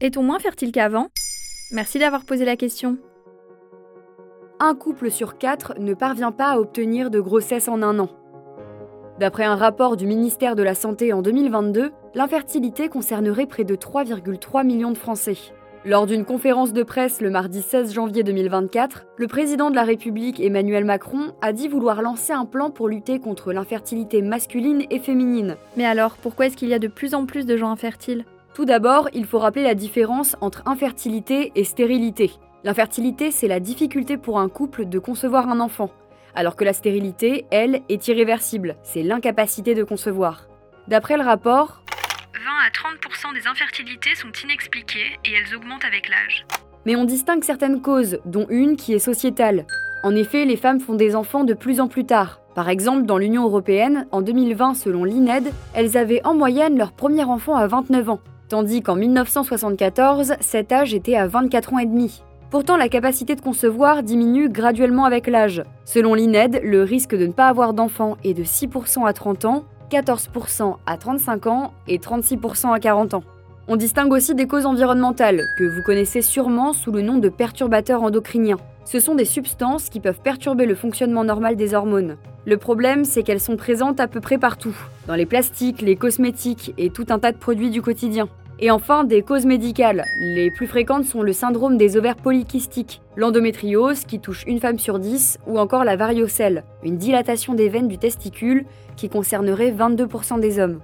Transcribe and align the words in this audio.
Est-on 0.00 0.22
moins 0.22 0.38
fertile 0.38 0.70
qu'avant? 0.70 1.08
Merci 1.72 1.98
d'avoir 1.98 2.24
posé 2.24 2.44
la 2.44 2.54
question. 2.54 2.98
Un 4.60 4.76
couple 4.76 5.10
sur 5.10 5.38
quatre 5.38 5.74
ne 5.80 5.92
parvient 5.92 6.30
pas 6.30 6.50
à 6.50 6.58
obtenir 6.58 7.10
de 7.10 7.18
grossesse 7.18 7.66
en 7.66 7.82
un 7.82 7.98
an. 7.98 8.08
D'après 9.18 9.42
un 9.42 9.56
rapport 9.56 9.96
du 9.96 10.06
ministère 10.06 10.54
de 10.54 10.62
la 10.62 10.76
Santé 10.76 11.12
en 11.12 11.20
2022, 11.20 11.90
l'infertilité 12.14 12.88
concernerait 12.88 13.46
près 13.46 13.64
de 13.64 13.74
3,3 13.74 14.64
millions 14.64 14.92
de 14.92 14.98
Français. 14.98 15.36
Lors 15.84 16.06
d'une 16.06 16.24
conférence 16.24 16.72
de 16.72 16.84
presse 16.84 17.20
le 17.20 17.30
mardi 17.30 17.60
16 17.60 17.92
janvier 17.92 18.22
2024, 18.22 19.06
le 19.16 19.26
président 19.26 19.68
de 19.68 19.74
la 19.74 19.82
République 19.82 20.38
Emmanuel 20.38 20.84
Macron 20.84 21.32
a 21.42 21.52
dit 21.52 21.66
vouloir 21.66 22.02
lancer 22.02 22.32
un 22.32 22.44
plan 22.44 22.70
pour 22.70 22.88
lutter 22.88 23.18
contre 23.18 23.52
l'infertilité 23.52 24.22
masculine 24.22 24.84
et 24.90 25.00
féminine. 25.00 25.56
Mais 25.76 25.86
alors, 25.86 26.18
pourquoi 26.18 26.46
est-ce 26.46 26.56
qu'il 26.56 26.68
y 26.68 26.74
a 26.74 26.78
de 26.78 26.86
plus 26.86 27.14
en 27.14 27.26
plus 27.26 27.46
de 27.46 27.56
gens 27.56 27.72
infertiles? 27.72 28.24
Tout 28.58 28.64
d'abord, 28.64 29.08
il 29.12 29.24
faut 29.24 29.38
rappeler 29.38 29.62
la 29.62 29.76
différence 29.76 30.34
entre 30.40 30.64
infertilité 30.66 31.52
et 31.54 31.62
stérilité. 31.62 32.32
L'infertilité, 32.64 33.30
c'est 33.30 33.46
la 33.46 33.60
difficulté 33.60 34.16
pour 34.16 34.40
un 34.40 34.48
couple 34.48 34.86
de 34.86 34.98
concevoir 34.98 35.48
un 35.48 35.60
enfant, 35.60 35.92
alors 36.34 36.56
que 36.56 36.64
la 36.64 36.72
stérilité, 36.72 37.46
elle, 37.52 37.82
est 37.88 38.08
irréversible, 38.08 38.74
c'est 38.82 39.04
l'incapacité 39.04 39.76
de 39.76 39.84
concevoir. 39.84 40.48
D'après 40.88 41.16
le 41.16 41.22
rapport, 41.22 41.84
20 42.34 42.40
à 42.66 43.30
30% 43.30 43.32
des 43.32 43.46
infertilités 43.46 44.16
sont 44.16 44.32
inexpliquées 44.42 45.20
et 45.24 45.34
elles 45.34 45.54
augmentent 45.54 45.84
avec 45.84 46.08
l'âge. 46.08 46.44
Mais 46.84 46.96
on 46.96 47.04
distingue 47.04 47.44
certaines 47.44 47.80
causes, 47.80 48.18
dont 48.24 48.48
une 48.50 48.76
qui 48.76 48.92
est 48.92 48.98
sociétale. 48.98 49.66
En 50.02 50.16
effet, 50.16 50.44
les 50.44 50.56
femmes 50.56 50.80
font 50.80 50.94
des 50.94 51.14
enfants 51.14 51.44
de 51.44 51.54
plus 51.54 51.78
en 51.78 51.86
plus 51.86 52.06
tard. 52.06 52.40
Par 52.56 52.68
exemple, 52.68 53.06
dans 53.06 53.18
l'Union 53.18 53.44
européenne, 53.44 54.08
en 54.10 54.20
2020, 54.20 54.74
selon 54.74 55.04
l'INED, 55.04 55.52
elles 55.74 55.96
avaient 55.96 56.26
en 56.26 56.34
moyenne 56.34 56.76
leur 56.76 56.90
premier 56.90 57.22
enfant 57.22 57.54
à 57.54 57.68
29 57.68 58.08
ans, 58.10 58.20
tandis 58.48 58.82
qu'en 58.82 58.96
1974, 58.96 60.34
cet 60.40 60.72
âge 60.72 60.94
était 60.94 61.16
à 61.16 61.26
24 61.26 61.74
ans 61.74 61.78
et 61.78 61.86
demi. 61.86 62.22
Pourtant, 62.50 62.76
la 62.76 62.88
capacité 62.88 63.34
de 63.34 63.40
concevoir 63.42 64.02
diminue 64.02 64.48
graduellement 64.48 65.04
avec 65.04 65.26
l'âge. 65.26 65.62
Selon 65.84 66.14
l'INED, 66.14 66.60
le 66.64 66.82
risque 66.82 67.14
de 67.14 67.26
ne 67.26 67.32
pas 67.32 67.48
avoir 67.48 67.74
d'enfant 67.74 68.16
est 68.24 68.32
de 68.34 68.42
6% 68.42 69.06
à 69.06 69.12
30 69.12 69.44
ans 69.44 69.64
14% 69.90 70.76
à 70.86 70.96
35 70.96 71.46
ans 71.46 71.72
et 71.86 71.98
36% 71.98 72.74
à 72.74 72.78
40 72.78 73.14
ans. 73.14 73.24
On 73.68 73.76
distingue 73.76 74.12
aussi 74.12 74.34
des 74.34 74.46
causes 74.46 74.66
environnementales, 74.66 75.42
que 75.58 75.64
vous 75.64 75.82
connaissez 75.82 76.22
sûrement 76.22 76.72
sous 76.72 76.90
le 76.90 77.02
nom 77.02 77.18
de 77.18 77.28
perturbateurs 77.28 78.02
endocriniens. 78.02 78.58
Ce 78.84 79.00
sont 79.00 79.14
des 79.14 79.26
substances 79.26 79.90
qui 79.90 80.00
peuvent 80.00 80.20
perturber 80.22 80.64
le 80.64 80.74
fonctionnement 80.74 81.24
normal 81.24 81.56
des 81.56 81.74
hormones. 81.74 82.16
Le 82.46 82.56
problème, 82.56 83.04
c'est 83.04 83.22
qu'elles 83.22 83.40
sont 83.40 83.56
présentes 83.56 84.00
à 84.00 84.08
peu 84.08 84.20
près 84.20 84.38
partout, 84.38 84.74
dans 85.08 85.14
les 85.14 85.26
plastiques, 85.26 85.80
les 85.80 85.96
cosmétiques 85.96 86.74
et 86.76 86.90
tout 86.90 87.06
un 87.08 87.18
tas 87.18 87.32
de 87.32 87.38
produits 87.38 87.70
du 87.70 87.80
quotidien. 87.80 88.28
Et 88.60 88.70
enfin, 88.70 89.04
des 89.04 89.22
causes 89.22 89.46
médicales. 89.46 90.04
Les 90.20 90.50
plus 90.50 90.66
fréquentes 90.66 91.06
sont 91.06 91.22
le 91.22 91.32
syndrome 91.32 91.78
des 91.78 91.96
ovaires 91.96 92.16
polykystiques, 92.16 93.00
l'endométriose 93.16 94.04
qui 94.04 94.20
touche 94.20 94.44
une 94.46 94.60
femme 94.60 94.78
sur 94.78 94.98
dix, 94.98 95.38
ou 95.46 95.58
encore 95.58 95.84
la 95.84 95.96
variocelle, 95.96 96.64
une 96.82 96.98
dilatation 96.98 97.54
des 97.54 97.68
veines 97.70 97.88
du 97.88 97.96
testicule 97.96 98.66
qui 98.96 99.08
concernerait 99.08 99.72
22% 99.72 100.40
des 100.40 100.58
hommes. 100.58 100.80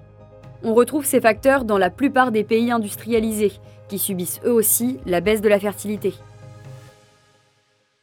On 0.62 0.72
retrouve 0.72 1.04
ces 1.04 1.20
facteurs 1.20 1.64
dans 1.64 1.78
la 1.78 1.90
plupart 1.90 2.32
des 2.32 2.44
pays 2.44 2.70
industrialisés, 2.70 3.52
qui 3.88 3.98
subissent 3.98 4.40
eux 4.46 4.52
aussi 4.52 4.98
la 5.04 5.20
baisse 5.20 5.42
de 5.42 5.48
la 5.48 5.58
fertilité. 5.58 6.14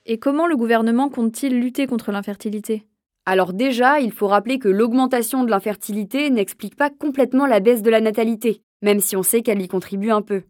Et 0.06 0.20
comment 0.20 0.46
le 0.46 0.58
gouvernement 0.58 1.10
compte-t-il 1.10 1.60
lutter 1.60 1.88
contre 1.88 2.12
l'infertilité? 2.12 2.84
Alors 3.32 3.54
déjà, 3.54 4.00
il 4.00 4.12
faut 4.12 4.28
rappeler 4.28 4.60
que 4.60 4.70
l'augmentation 4.70 5.44
de 5.44 5.50
l'infertilité 5.50 6.30
n'explique 6.30 6.76
pas 6.76 6.90
complètement 6.90 7.46
la 7.46 7.60
baisse 7.60 7.82
de 7.82 7.90
la 7.90 8.02
natalité 8.02 8.62
même 8.82 9.00
si 9.00 9.16
on 9.16 9.24
sait 9.24 9.42
qu'elle 9.42 9.62
y 9.62 9.68
contribue 9.68 10.12
un 10.12 10.22
peu. 10.22 10.44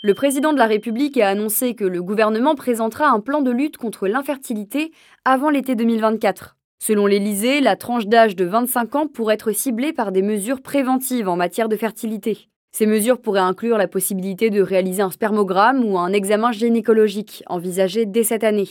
Le 0.00 0.14
président 0.14 0.52
de 0.52 0.58
la 0.58 0.66
République 0.66 1.18
a 1.18 1.28
annoncé 1.28 1.74
que 1.74 1.84
le 1.84 2.02
gouvernement 2.02 2.56
présentera 2.56 3.08
un 3.08 3.20
plan 3.20 3.40
de 3.40 3.52
lutte 3.52 3.76
contre 3.76 4.08
l'infertilité 4.08 4.90
avant 5.24 5.48
l'été 5.48 5.76
2024. 5.76 6.56
Selon 6.80 7.06
l'Élysée, 7.06 7.60
la 7.60 7.76
tranche 7.76 8.06
d'âge 8.06 8.34
de 8.34 8.44
25 8.44 8.96
ans 8.96 9.06
pourrait 9.06 9.34
être 9.34 9.52
ciblée 9.52 9.92
par 9.92 10.10
des 10.10 10.22
mesures 10.22 10.60
préventives 10.60 11.28
en 11.28 11.36
matière 11.36 11.68
de 11.68 11.76
fertilité. 11.76 12.48
Ces 12.72 12.86
mesures 12.86 13.20
pourraient 13.20 13.40
inclure 13.40 13.78
la 13.78 13.86
possibilité 13.86 14.50
de 14.50 14.62
réaliser 14.62 15.02
un 15.02 15.10
spermogramme 15.10 15.84
ou 15.84 15.98
un 15.98 16.12
examen 16.12 16.50
gynécologique 16.50 17.44
envisagé 17.46 18.04
dès 18.04 18.24
cette 18.24 18.42
année. 18.42 18.68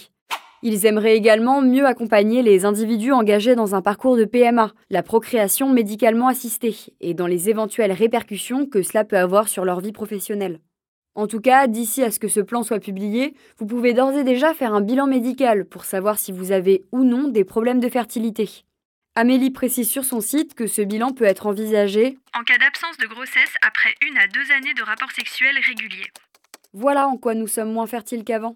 Ils 0.63 0.85
aimeraient 0.85 1.15
également 1.15 1.61
mieux 1.61 1.85
accompagner 1.85 2.43
les 2.43 2.65
individus 2.65 3.11
engagés 3.11 3.55
dans 3.55 3.73
un 3.73 3.81
parcours 3.81 4.15
de 4.15 4.25
PMA, 4.25 4.71
la 4.89 5.01
procréation 5.01 5.69
médicalement 5.69 6.27
assistée, 6.27 6.75
et 6.99 7.13
dans 7.15 7.25
les 7.25 7.49
éventuelles 7.49 7.91
répercussions 7.91 8.67
que 8.67 8.83
cela 8.83 9.03
peut 9.03 9.17
avoir 9.17 9.47
sur 9.47 9.65
leur 9.65 9.79
vie 9.79 9.91
professionnelle. 9.91 10.59
En 11.15 11.27
tout 11.27 11.41
cas, 11.41 11.67
d'ici 11.67 12.03
à 12.03 12.11
ce 12.11 12.19
que 12.19 12.27
ce 12.27 12.39
plan 12.39 12.63
soit 12.63 12.79
publié, 12.79 13.33
vous 13.57 13.65
pouvez 13.65 13.93
d'ores 13.93 14.17
et 14.17 14.23
déjà 14.23 14.53
faire 14.53 14.73
un 14.73 14.81
bilan 14.81 15.07
médical 15.07 15.65
pour 15.65 15.83
savoir 15.83 16.19
si 16.19 16.31
vous 16.31 16.51
avez 16.51 16.85
ou 16.91 17.03
non 17.03 17.27
des 17.27 17.43
problèmes 17.43 17.79
de 17.79 17.89
fertilité. 17.89 18.63
Amélie 19.15 19.51
précise 19.51 19.89
sur 19.89 20.05
son 20.05 20.21
site 20.21 20.53
que 20.53 20.67
ce 20.67 20.81
bilan 20.81 21.11
peut 21.11 21.25
être 21.25 21.47
envisagé 21.47 22.17
en 22.33 22.43
cas 22.43 22.57
d'absence 22.57 22.97
de 22.97 23.07
grossesse 23.07 23.53
après 23.61 23.93
une 24.07 24.17
à 24.17 24.27
deux 24.27 24.53
années 24.53 24.73
de 24.73 24.83
rapports 24.83 25.11
sexuels 25.11 25.57
réguliers. 25.67 26.07
Voilà 26.73 27.09
en 27.09 27.17
quoi 27.17 27.33
nous 27.33 27.47
sommes 27.47 27.73
moins 27.73 27.87
fertiles 27.87 28.23
qu'avant. 28.23 28.55